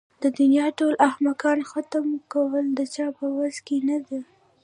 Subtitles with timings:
[0.23, 4.19] د دنيا ټول احمقان ختم کول د چا په وس کې نه ده.